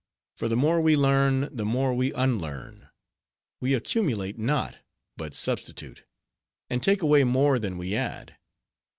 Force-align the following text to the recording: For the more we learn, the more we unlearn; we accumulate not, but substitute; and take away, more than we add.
For 0.35 0.47
the 0.47 0.55
more 0.55 0.81
we 0.81 0.95
learn, 0.95 1.55
the 1.55 1.63
more 1.63 1.93
we 1.93 2.11
unlearn; 2.13 2.89
we 3.59 3.75
accumulate 3.75 4.35
not, 4.39 4.77
but 5.15 5.35
substitute; 5.35 6.05
and 6.71 6.81
take 6.81 7.03
away, 7.03 7.23
more 7.23 7.59
than 7.59 7.77
we 7.77 7.93
add. 7.95 8.35